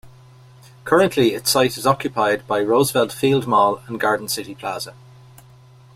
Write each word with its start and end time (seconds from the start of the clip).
Currently 0.83 1.35
its 1.35 1.51
site 1.51 1.77
is 1.77 1.85
occupied 1.85 2.47
by 2.47 2.59
Roosevelt 2.63 3.11
Field 3.11 3.45
Mall 3.45 3.83
and 3.85 3.99
Garden 3.99 4.27
City 4.27 4.55
Plaza. 4.55 4.95